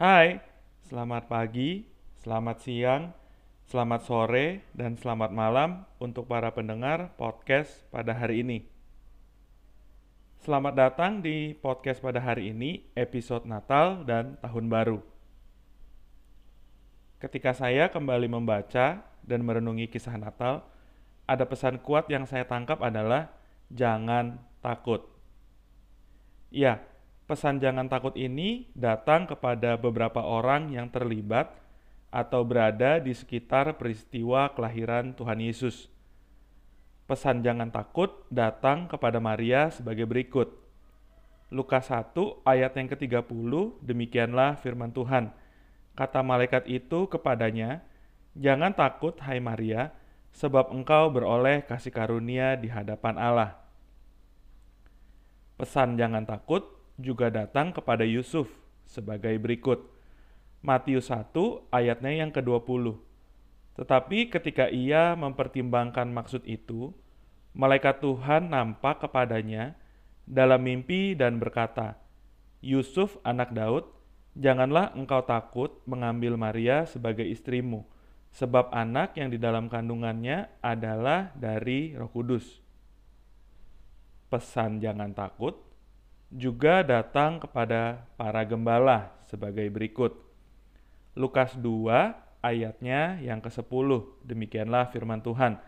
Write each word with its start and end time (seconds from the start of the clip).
Hai, 0.00 0.40
selamat 0.88 1.28
pagi, 1.28 1.84
selamat 2.24 2.64
siang, 2.64 3.12
selamat 3.68 4.00
sore, 4.08 4.64
dan 4.72 4.96
selamat 4.96 5.28
malam 5.28 5.84
untuk 6.00 6.24
para 6.24 6.48
pendengar 6.56 7.12
podcast 7.20 7.84
pada 7.92 8.16
hari 8.16 8.40
ini. 8.40 8.64
Selamat 10.40 10.72
datang 10.72 11.20
di 11.20 11.52
podcast 11.52 12.00
pada 12.00 12.16
hari 12.16 12.48
ini, 12.48 12.88
episode 12.96 13.44
Natal 13.44 14.00
dan 14.08 14.40
Tahun 14.40 14.72
Baru. 14.72 15.04
Ketika 17.20 17.52
saya 17.52 17.92
kembali 17.92 18.24
membaca 18.24 19.04
dan 19.04 19.40
merenungi 19.44 19.84
kisah 19.84 20.16
Natal, 20.16 20.64
ada 21.28 21.44
pesan 21.44 21.76
kuat 21.76 22.08
yang 22.08 22.24
saya 22.24 22.48
tangkap 22.48 22.80
adalah 22.80 23.36
jangan 23.68 24.40
takut. 24.64 25.04
Ya, 26.48 26.80
pesan 27.30 27.62
jangan 27.62 27.86
takut 27.86 28.18
ini 28.18 28.66
datang 28.74 29.30
kepada 29.30 29.78
beberapa 29.78 30.18
orang 30.18 30.74
yang 30.74 30.90
terlibat 30.90 31.54
atau 32.10 32.42
berada 32.42 32.98
di 32.98 33.14
sekitar 33.14 33.78
peristiwa 33.78 34.50
kelahiran 34.50 35.14
Tuhan 35.14 35.38
Yesus. 35.38 35.86
Pesan 37.06 37.46
jangan 37.46 37.70
takut 37.70 38.26
datang 38.34 38.90
kepada 38.90 39.22
Maria 39.22 39.70
sebagai 39.70 40.10
berikut. 40.10 40.58
Lukas 41.54 41.86
1 41.86 42.42
ayat 42.42 42.74
yang 42.74 42.90
ke-30 42.90 43.78
demikianlah 43.78 44.58
firman 44.58 44.90
Tuhan. 44.90 45.30
Kata 45.94 46.26
malaikat 46.26 46.66
itu 46.66 47.06
kepadanya, 47.06 47.86
"Jangan 48.34 48.74
takut 48.74 49.14
hai 49.22 49.38
Maria, 49.38 49.94
sebab 50.34 50.74
engkau 50.74 51.14
beroleh 51.14 51.62
kasih 51.62 51.94
karunia 51.94 52.58
di 52.58 52.66
hadapan 52.66 53.14
Allah." 53.22 53.50
Pesan 55.58 55.94
jangan 55.94 56.26
takut 56.26 56.79
juga 57.00 57.32
datang 57.32 57.72
kepada 57.72 58.04
Yusuf 58.04 58.48
sebagai 58.84 59.34
berikut. 59.40 59.88
Matius 60.60 61.08
1 61.08 61.32
ayatnya 61.72 62.12
yang 62.12 62.28
ke-20. 62.28 63.00
Tetapi 63.80 64.28
ketika 64.28 64.68
ia 64.68 65.16
mempertimbangkan 65.16 66.12
maksud 66.12 66.44
itu, 66.44 66.92
malaikat 67.56 68.04
Tuhan 68.04 68.52
nampak 68.52 69.08
kepadanya 69.08 69.72
dalam 70.28 70.60
mimpi 70.60 71.16
dan 71.16 71.40
berkata, 71.40 71.96
Yusuf 72.60 73.16
anak 73.24 73.56
Daud, 73.56 73.88
janganlah 74.36 74.92
engkau 74.92 75.24
takut 75.24 75.80
mengambil 75.88 76.36
Maria 76.36 76.84
sebagai 76.84 77.24
istrimu, 77.24 77.88
sebab 78.36 78.68
anak 78.68 79.16
yang 79.16 79.32
di 79.32 79.40
dalam 79.40 79.72
kandungannya 79.72 80.60
adalah 80.60 81.32
dari 81.32 81.96
roh 81.96 82.12
kudus. 82.12 82.60
Pesan 84.28 84.76
jangan 84.76 85.16
takut 85.16 85.69
juga 86.30 86.86
datang 86.86 87.42
kepada 87.42 88.06
para 88.14 88.46
gembala 88.46 89.10
sebagai 89.26 89.66
berikut. 89.66 90.14
Lukas 91.18 91.58
2 91.58 91.90
ayatnya 92.40 93.18
yang 93.18 93.42
ke-10, 93.42 93.88
demikianlah 94.22 94.88
firman 94.94 95.20
Tuhan. 95.20 95.58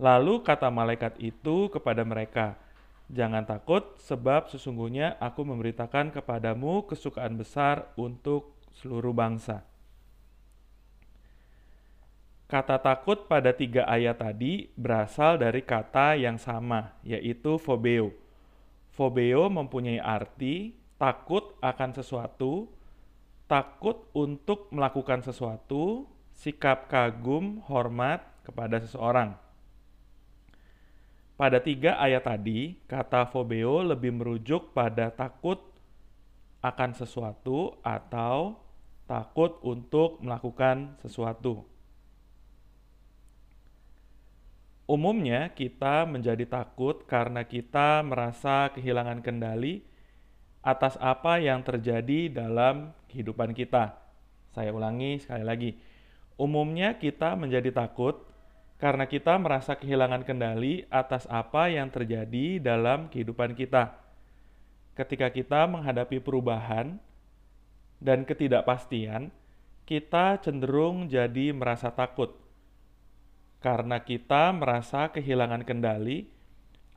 Lalu 0.00 0.46
kata 0.46 0.70
malaikat 0.70 1.18
itu 1.20 1.68
kepada 1.68 2.06
mereka, 2.06 2.56
Jangan 3.10 3.42
takut, 3.42 3.98
sebab 3.98 4.46
sesungguhnya 4.54 5.18
aku 5.18 5.42
memberitakan 5.42 6.14
kepadamu 6.14 6.86
kesukaan 6.86 7.34
besar 7.34 7.90
untuk 7.98 8.54
seluruh 8.78 9.10
bangsa. 9.10 9.66
Kata 12.46 12.78
takut 12.78 13.26
pada 13.26 13.50
tiga 13.50 13.82
ayat 13.90 14.22
tadi 14.22 14.70
berasal 14.78 15.42
dari 15.42 15.58
kata 15.66 16.22
yang 16.22 16.38
sama, 16.38 16.94
yaitu 17.02 17.58
phobeo 17.58 18.19
Fobeo 18.90 19.46
mempunyai 19.46 20.02
arti 20.02 20.74
takut 21.00 21.56
akan 21.64 21.90
sesuatu, 21.96 22.68
takut 23.48 24.10
untuk 24.12 24.68
melakukan 24.74 25.24
sesuatu, 25.24 26.04
sikap 26.36 26.90
kagum, 26.92 27.64
hormat 27.70 28.22
kepada 28.44 28.82
seseorang. 28.82 29.38
Pada 31.40 31.56
tiga 31.56 31.96
ayat 31.96 32.28
tadi, 32.28 32.76
kata 32.84 33.24
fobeo 33.32 33.80
lebih 33.80 34.12
merujuk 34.12 34.76
pada 34.76 35.08
takut 35.08 35.56
akan 36.60 36.92
sesuatu 36.92 37.80
atau 37.80 38.60
takut 39.08 39.56
untuk 39.64 40.20
melakukan 40.20 41.00
sesuatu. 41.00 41.64
Umumnya 44.90 45.54
kita 45.54 46.02
menjadi 46.02 46.50
takut 46.50 47.06
karena 47.06 47.46
kita 47.46 48.02
merasa 48.02 48.74
kehilangan 48.74 49.22
kendali 49.22 49.86
atas 50.66 50.98
apa 50.98 51.38
yang 51.38 51.62
terjadi 51.62 52.26
dalam 52.26 52.90
kehidupan 53.06 53.54
kita. 53.54 53.94
Saya 54.50 54.74
ulangi 54.74 55.22
sekali 55.22 55.46
lagi. 55.46 55.70
Umumnya 56.34 56.98
kita 56.98 57.38
menjadi 57.38 57.70
takut 57.70 58.18
karena 58.82 59.06
kita 59.06 59.38
merasa 59.38 59.78
kehilangan 59.78 60.26
kendali 60.26 60.82
atas 60.90 61.22
apa 61.30 61.70
yang 61.70 61.86
terjadi 61.86 62.58
dalam 62.58 63.06
kehidupan 63.14 63.54
kita. 63.54 63.94
Ketika 64.98 65.30
kita 65.30 65.70
menghadapi 65.70 66.18
perubahan 66.18 66.98
dan 68.02 68.26
ketidakpastian, 68.26 69.30
kita 69.86 70.42
cenderung 70.42 71.06
jadi 71.06 71.54
merasa 71.54 71.94
takut 71.94 72.39
karena 73.60 74.00
kita 74.00 74.56
merasa 74.56 75.12
kehilangan 75.12 75.68
kendali 75.68 76.32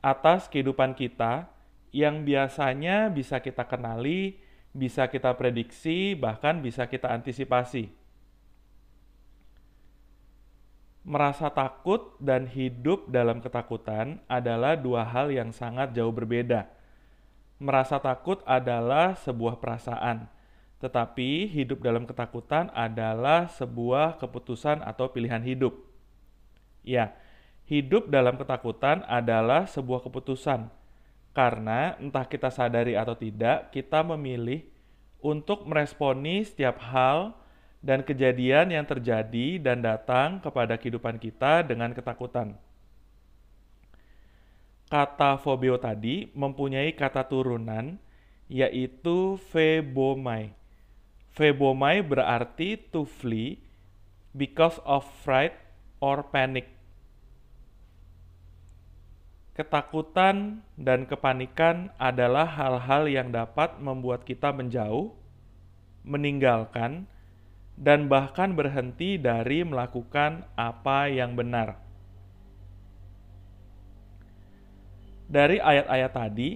atas 0.00 0.48
kehidupan 0.48 0.96
kita 0.96 1.48
yang 1.92 2.24
biasanya 2.24 3.12
bisa 3.12 3.38
kita 3.38 3.68
kenali, 3.68 4.40
bisa 4.74 5.06
kita 5.06 5.36
prediksi, 5.38 6.18
bahkan 6.18 6.58
bisa 6.64 6.90
kita 6.90 7.12
antisipasi. 7.12 7.92
Merasa 11.04 11.52
takut 11.52 12.16
dan 12.16 12.48
hidup 12.48 13.12
dalam 13.12 13.44
ketakutan 13.44 14.24
adalah 14.24 14.72
dua 14.72 15.04
hal 15.04 15.28
yang 15.28 15.52
sangat 15.52 15.92
jauh 15.92 16.10
berbeda. 16.10 16.64
Merasa 17.60 18.00
takut 18.00 18.40
adalah 18.48 19.12
sebuah 19.20 19.60
perasaan, 19.60 20.32
tetapi 20.80 21.44
hidup 21.52 21.84
dalam 21.84 22.08
ketakutan 22.08 22.72
adalah 22.72 23.52
sebuah 23.52 24.16
keputusan 24.16 24.80
atau 24.80 25.12
pilihan 25.12 25.44
hidup. 25.44 25.83
Ya, 26.84 27.16
hidup 27.64 28.12
dalam 28.12 28.36
ketakutan 28.36 29.02
adalah 29.08 29.64
sebuah 29.64 30.04
keputusan. 30.04 30.68
Karena 31.34 31.98
entah 31.98 32.28
kita 32.28 32.52
sadari 32.52 32.94
atau 32.94 33.18
tidak, 33.18 33.74
kita 33.74 34.06
memilih 34.06 34.62
untuk 35.24 35.64
meresponi 35.64 36.44
setiap 36.44 36.78
hal 36.78 37.34
dan 37.80 38.04
kejadian 38.04 38.70
yang 38.70 38.84
terjadi 38.84 39.58
dan 39.60 39.80
datang 39.80 40.38
kepada 40.38 40.76
kehidupan 40.76 41.16
kita 41.16 41.64
dengan 41.64 41.90
ketakutan. 41.96 42.56
Kata 44.92 45.40
fobio 45.40 45.80
tadi 45.80 46.28
mempunyai 46.36 46.92
kata 46.92 47.24
turunan 47.24 47.96
yaitu 48.46 49.40
febomai. 49.50 50.52
Febomai 51.34 52.04
berarti 52.04 52.76
to 52.92 53.08
flee 53.08 53.64
because 54.36 54.78
of 54.86 55.02
fright 55.24 55.63
or 56.04 56.28
panic. 56.28 56.68
Ketakutan 59.56 60.60
dan 60.76 61.08
kepanikan 61.08 61.88
adalah 61.96 62.44
hal-hal 62.44 63.08
yang 63.08 63.32
dapat 63.32 63.80
membuat 63.80 64.28
kita 64.28 64.52
menjauh, 64.52 65.16
meninggalkan, 66.04 67.08
dan 67.80 68.12
bahkan 68.12 68.52
berhenti 68.52 69.16
dari 69.16 69.64
melakukan 69.64 70.44
apa 70.60 71.08
yang 71.08 71.32
benar. 71.32 71.80
Dari 75.24 75.56
ayat-ayat 75.56 76.12
tadi, 76.12 76.50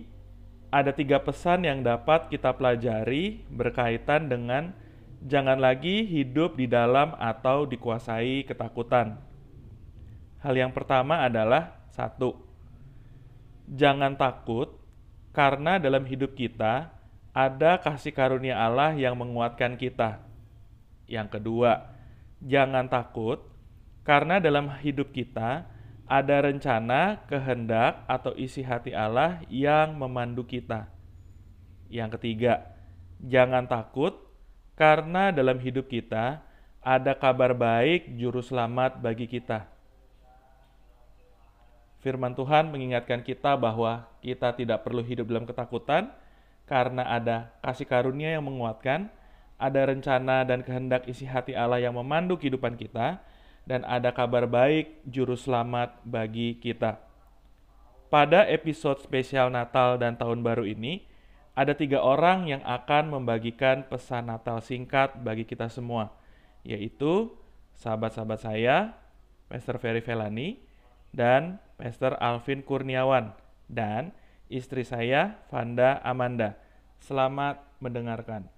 ada 0.68 0.92
tiga 0.92 1.16
pesan 1.24 1.64
yang 1.64 1.80
dapat 1.80 2.28
kita 2.28 2.52
pelajari 2.52 3.40
berkaitan 3.48 4.28
dengan 4.28 4.76
jangan 5.24 5.58
lagi 5.58 6.04
hidup 6.04 6.54
di 6.54 6.68
dalam 6.68 7.16
atau 7.16 7.64
dikuasai 7.64 8.44
ketakutan. 8.44 9.18
Hal 10.38 10.54
yang 10.54 10.70
pertama 10.70 11.26
adalah 11.26 11.82
satu, 11.90 12.38
jangan 13.66 14.14
takut, 14.14 14.70
karena 15.34 15.82
dalam 15.82 16.06
hidup 16.06 16.38
kita 16.38 16.94
ada 17.34 17.82
kasih 17.82 18.14
karunia 18.14 18.54
Allah 18.54 18.94
yang 18.94 19.18
menguatkan 19.18 19.74
kita. 19.74 20.22
Yang 21.10 21.38
kedua, 21.38 21.90
jangan 22.38 22.86
takut, 22.86 23.42
karena 24.06 24.38
dalam 24.38 24.70
hidup 24.78 25.10
kita 25.10 25.66
ada 26.06 26.36
rencana, 26.46 27.18
kehendak, 27.26 28.06
atau 28.06 28.30
isi 28.38 28.62
hati 28.62 28.94
Allah 28.94 29.42
yang 29.50 29.98
memandu 29.98 30.46
kita. 30.46 30.86
Yang 31.90 32.14
ketiga, 32.14 32.78
jangan 33.18 33.66
takut, 33.66 34.14
karena 34.78 35.34
dalam 35.34 35.58
hidup 35.58 35.90
kita 35.90 36.46
ada 36.78 37.12
kabar 37.18 37.58
baik 37.58 38.14
juru 38.14 38.38
selamat 38.38 39.02
bagi 39.02 39.26
kita 39.26 39.77
firman 42.08 42.32
Tuhan 42.32 42.72
mengingatkan 42.72 43.20
kita 43.20 43.52
bahwa 43.60 44.08
kita 44.24 44.56
tidak 44.56 44.80
perlu 44.80 45.04
hidup 45.04 45.28
dalam 45.28 45.44
ketakutan 45.44 46.08
karena 46.64 47.04
ada 47.04 47.52
kasih 47.60 47.84
karunia 47.84 48.32
yang 48.32 48.48
menguatkan, 48.48 49.12
ada 49.60 49.92
rencana 49.92 50.48
dan 50.48 50.64
kehendak 50.64 51.04
isi 51.04 51.28
hati 51.28 51.52
Allah 51.52 51.84
yang 51.84 51.92
memandu 51.92 52.40
kehidupan 52.40 52.80
kita, 52.80 53.20
dan 53.68 53.84
ada 53.84 54.08
kabar 54.16 54.48
baik 54.48 55.04
juru 55.04 55.36
selamat 55.36 56.00
bagi 56.00 56.56
kita. 56.56 56.96
Pada 58.08 58.48
episode 58.48 59.04
spesial 59.04 59.52
Natal 59.52 60.00
dan 60.00 60.16
Tahun 60.16 60.40
Baru 60.40 60.64
ini, 60.64 61.04
ada 61.52 61.76
tiga 61.76 62.00
orang 62.00 62.48
yang 62.48 62.64
akan 62.64 63.20
membagikan 63.20 63.84
pesan 63.84 64.32
Natal 64.32 64.64
singkat 64.64 65.12
bagi 65.20 65.44
kita 65.44 65.68
semua, 65.68 66.08
yaitu 66.64 67.36
sahabat-sahabat 67.76 68.40
saya, 68.40 68.96
Pastor 69.52 69.76
Ferry 69.76 70.00
Velani, 70.00 70.64
dan 71.12 71.60
Pastor 71.78 72.18
Alvin 72.18 72.66
Kurniawan, 72.66 73.38
dan 73.70 74.10
istri 74.50 74.82
saya, 74.82 75.38
Vanda 75.46 76.02
Amanda. 76.02 76.58
Selamat 76.98 77.62
mendengarkan. 77.78 78.50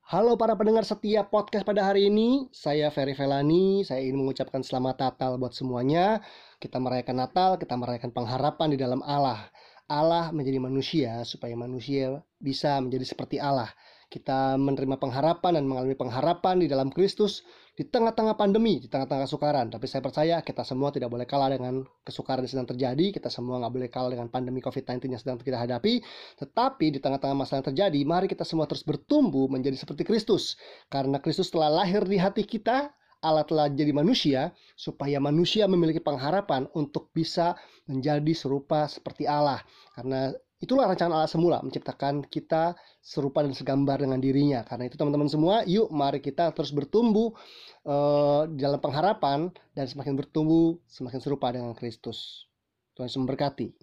Halo 0.00 0.40
para 0.40 0.56
pendengar 0.56 0.88
setia 0.88 1.28
podcast 1.28 1.68
pada 1.68 1.84
hari 1.84 2.08
ini, 2.08 2.48
saya 2.56 2.88
Ferry 2.88 3.12
Velani. 3.12 3.84
Saya 3.84 4.00
ingin 4.00 4.24
mengucapkan 4.24 4.64
selamat 4.64 4.96
Natal 4.96 5.36
buat 5.36 5.52
semuanya. 5.52 6.24
Kita 6.56 6.80
merayakan 6.80 7.20
Natal, 7.20 7.60
kita 7.60 7.76
merayakan 7.76 8.16
pengharapan 8.16 8.72
di 8.72 8.80
dalam 8.80 9.04
Allah. 9.04 9.52
Allah 9.92 10.32
menjadi 10.32 10.56
manusia 10.56 11.20
supaya 11.28 11.52
manusia 11.52 12.24
bisa 12.40 12.80
menjadi 12.80 13.04
seperti 13.04 13.36
Allah. 13.36 13.68
Kita 14.06 14.54
menerima 14.54 15.02
pengharapan 15.02 15.58
dan 15.58 15.64
mengalami 15.66 15.98
pengharapan 15.98 16.62
di 16.62 16.70
dalam 16.70 16.94
Kristus 16.94 17.42
di 17.76 17.84
tengah-tengah 17.84 18.38
pandemi, 18.38 18.80
di 18.80 18.88
tengah-tengah 18.88 19.28
kesukaran. 19.28 19.68
Tapi 19.68 19.84
saya 19.84 20.00
percaya 20.00 20.40
kita 20.40 20.64
semua 20.64 20.88
tidak 20.94 21.12
boleh 21.12 21.28
kalah 21.28 21.52
dengan 21.52 21.84
kesukaran 22.06 22.46
yang 22.46 22.52
sedang 22.56 22.68
terjadi. 22.70 23.06
Kita 23.12 23.28
semua 23.28 23.60
nggak 23.60 23.72
boleh 23.76 23.88
kalah 23.92 24.10
dengan 24.14 24.32
pandemi 24.32 24.64
COVID-19 24.64 25.12
yang 25.12 25.20
sedang 25.20 25.36
kita 25.42 25.58
hadapi. 25.60 26.00
Tetapi 26.38 26.86
di 26.96 26.98
tengah-tengah 27.02 27.36
masalah 27.36 27.60
yang 27.60 27.68
terjadi, 27.74 28.00
mari 28.08 28.26
kita 28.30 28.48
semua 28.48 28.64
terus 28.64 28.86
bertumbuh 28.86 29.50
menjadi 29.50 29.76
seperti 29.76 30.08
Kristus. 30.08 30.56
Karena 30.88 31.20
Kristus 31.20 31.52
telah 31.52 31.68
lahir 31.68 32.06
di 32.06 32.16
hati 32.16 32.48
kita, 32.48 32.94
Allah 33.20 33.42
telah 33.42 33.66
jadi 33.68 33.90
manusia 33.90 34.54
supaya 34.78 35.18
manusia 35.18 35.66
memiliki 35.66 35.98
pengharapan 35.98 36.70
untuk 36.78 37.10
bisa 37.10 37.58
menjadi 37.90 38.32
serupa 38.32 38.86
seperti 38.86 39.26
Allah. 39.26 39.60
Karena 39.98 40.30
Itulah 40.56 40.88
rancangan 40.88 41.20
Allah 41.20 41.28
semula 41.28 41.60
menciptakan 41.60 42.24
kita 42.32 42.72
serupa 43.04 43.44
dan 43.44 43.52
segambar 43.52 44.00
dengan 44.00 44.16
dirinya. 44.16 44.64
Karena 44.64 44.88
itu 44.88 44.96
teman-teman 44.96 45.28
semua, 45.28 45.60
yuk 45.68 45.92
mari 45.92 46.24
kita 46.24 46.48
terus 46.56 46.72
bertumbuh 46.72 47.36
uh, 47.84 48.48
dalam 48.48 48.80
pengharapan 48.80 49.52
dan 49.76 49.84
semakin 49.84 50.16
bertumbuh 50.16 50.80
semakin 50.88 51.20
serupa 51.20 51.52
dengan 51.52 51.76
Kristus. 51.76 52.48
Tuhan 52.96 53.12
Yesus 53.12 53.20
memberkati. 53.20 53.76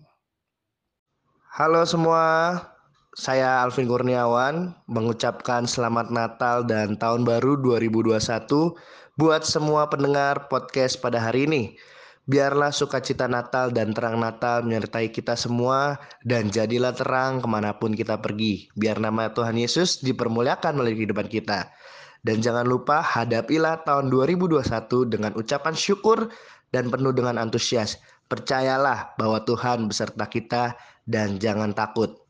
Halo 1.54 1.86
semua, 1.86 2.58
saya 3.14 3.62
Alvin 3.62 3.86
Kurniawan 3.86 4.74
mengucapkan 4.90 5.70
selamat 5.70 6.10
Natal 6.10 6.66
dan 6.66 6.98
Tahun 6.98 7.22
Baru 7.22 7.62
2021 7.62 8.18
buat 9.22 9.46
semua 9.46 9.86
pendengar 9.86 10.50
podcast 10.50 10.98
pada 10.98 11.22
hari 11.22 11.46
ini. 11.46 11.78
Biarlah 12.24 12.72
sukacita 12.72 13.28
Natal 13.28 13.76
dan 13.76 13.92
terang 13.92 14.16
Natal 14.16 14.64
menyertai 14.64 15.12
kita 15.12 15.36
semua 15.36 16.00
dan 16.24 16.48
jadilah 16.48 16.96
terang 16.96 17.44
ke 17.44 17.48
mana 17.52 17.76
pun 17.76 17.92
kita 17.92 18.16
pergi. 18.24 18.72
Biar 18.80 19.04
nama 19.04 19.28
Tuhan 19.36 19.60
Yesus 19.60 20.00
dipermuliakan 20.00 20.80
melalui 20.80 21.04
kehidupan 21.04 21.28
kita. 21.28 21.68
Dan 22.24 22.40
jangan 22.40 22.64
lupa 22.64 23.04
hadapilah 23.04 23.84
tahun 23.84 24.08
2021 24.08 24.64
dengan 25.12 25.36
ucapan 25.36 25.76
syukur 25.76 26.32
dan 26.72 26.88
penuh 26.88 27.12
dengan 27.12 27.36
antusias. 27.36 28.00
Percayalah 28.32 29.20
bahwa 29.20 29.44
Tuhan 29.44 29.92
beserta 29.92 30.24
kita 30.32 30.80
dan 31.04 31.44
jangan 31.44 31.76
takut. 31.76 32.24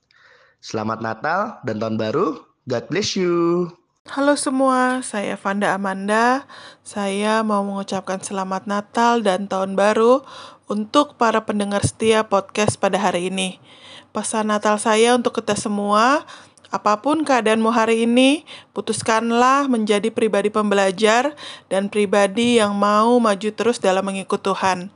Selamat 0.57 1.05
Natal 1.05 1.61
dan 1.69 1.77
Tahun 1.77 2.01
Baru. 2.01 2.41
God 2.65 2.89
bless 2.89 3.13
you. 3.13 3.69
Halo 4.03 4.35
semua, 4.35 4.99
saya 4.99 5.39
Vanda 5.39 5.71
Amanda. 5.71 6.43
Saya 6.83 7.39
mau 7.39 7.63
mengucapkan 7.63 8.19
selamat 8.19 8.67
Natal 8.67 9.23
dan 9.23 9.47
Tahun 9.47 9.79
Baru 9.79 10.27
untuk 10.67 11.15
para 11.15 11.47
pendengar 11.47 11.87
setia 11.87 12.27
podcast 12.27 12.75
pada 12.75 12.99
hari 12.99 13.31
ini. 13.31 13.63
Pesan 14.11 14.51
Natal 14.51 14.75
saya 14.75 15.15
untuk 15.15 15.39
kita 15.39 15.55
semua, 15.55 16.27
apa 16.67 16.99
pun 16.99 17.23
keadaanmu 17.23 17.71
hari 17.71 18.03
ini, 18.03 18.43
putuskanlah 18.75 19.71
menjadi 19.71 20.11
pribadi 20.11 20.51
pembelajar 20.51 21.31
dan 21.71 21.87
pribadi 21.87 22.59
yang 22.59 22.75
mau 22.75 23.23
maju 23.23 23.49
terus 23.55 23.79
dalam 23.79 24.03
mengikut 24.03 24.43
Tuhan. 24.43 24.91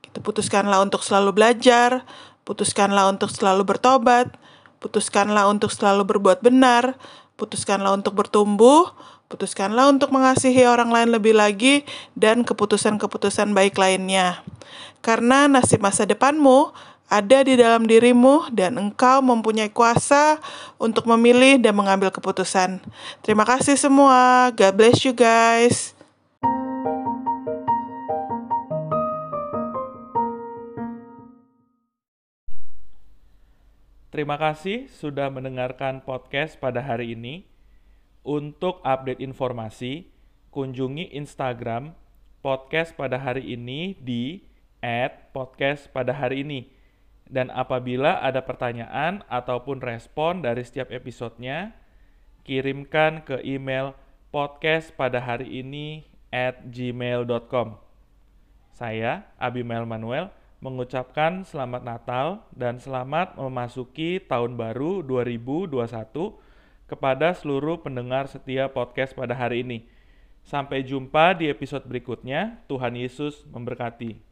Kita 0.00 0.24
putuskanlah 0.24 0.80
untuk 0.80 1.04
selalu 1.04 1.36
belajar, 1.36 2.08
putuskanlah 2.48 3.04
untuk 3.12 3.28
selalu 3.28 3.68
bertobat, 3.68 4.32
putuskanlah 4.80 5.44
untuk 5.44 5.68
selalu 5.68 6.08
berbuat 6.08 6.40
benar, 6.40 6.96
putuskanlah 7.40 7.96
untuk 7.96 8.12
bertumbuh, 8.18 8.92
putuskanlah 9.32 9.88
untuk 9.88 10.12
mengasihi 10.12 10.68
orang 10.68 10.92
lain 10.92 11.08
lebih 11.14 11.32
lagi, 11.36 11.88
dan 12.18 12.44
keputusan-keputusan 12.44 13.56
baik 13.56 13.80
lainnya. 13.80 14.44
Karena 15.00 15.46
nasib 15.46 15.80
masa 15.80 16.04
depanmu 16.04 16.74
ada 17.06 17.46
di 17.46 17.54
dalam 17.54 17.86
dirimu, 17.86 18.50
dan 18.50 18.76
engkau 18.76 19.22
mempunyai 19.22 19.70
kuasa 19.70 20.42
untuk 20.76 21.06
memilih 21.06 21.56
dan 21.62 21.72
mengambil 21.72 22.10
keputusan. 22.10 22.82
Terima 23.22 23.46
kasih 23.46 23.78
semua. 23.78 24.50
God 24.52 24.74
bless 24.74 25.06
you 25.06 25.14
guys. 25.14 25.95
Terima 34.16 34.40
kasih 34.40 34.88
sudah 34.88 35.28
mendengarkan 35.28 36.00
podcast 36.00 36.56
pada 36.56 36.80
hari 36.80 37.12
ini. 37.12 37.44
Untuk 38.24 38.80
update 38.80 39.20
informasi, 39.20 40.08
kunjungi 40.48 41.12
Instagram 41.12 41.92
podcast 42.40 42.96
pada 42.96 43.20
hari 43.20 43.44
ini 43.52 43.92
di 44.00 44.40
@podcast 45.36 45.92
pada 45.92 46.16
hari 46.16 46.48
ini. 46.48 46.72
Dan 47.28 47.52
apabila 47.52 48.24
ada 48.24 48.40
pertanyaan 48.40 49.20
ataupun 49.28 49.84
respon 49.84 50.40
dari 50.40 50.64
setiap 50.64 50.88
episodenya, 50.96 51.76
kirimkan 52.40 53.20
ke 53.20 53.44
email 53.44 53.92
podcast 54.32 54.96
pada 54.96 55.20
hari 55.20 55.60
ini 55.60 56.08
at 56.32 56.64
gmail.com. 56.72 57.76
Saya, 58.72 59.28
Abimael 59.36 59.84
Manuel, 59.84 60.32
mengucapkan 60.60 61.44
selamat 61.44 61.82
Natal 61.84 62.26
dan 62.54 62.80
selamat 62.80 63.36
memasuki 63.36 64.22
tahun 64.22 64.56
baru 64.56 65.04
2021 65.04 65.76
kepada 66.86 67.34
seluruh 67.34 67.82
pendengar 67.82 68.30
setia 68.30 68.70
podcast 68.70 69.12
pada 69.12 69.34
hari 69.34 69.66
ini. 69.66 69.78
Sampai 70.46 70.86
jumpa 70.86 71.34
di 71.34 71.50
episode 71.50 71.82
berikutnya. 71.84 72.62
Tuhan 72.70 72.94
Yesus 72.94 73.42
memberkati. 73.50 74.22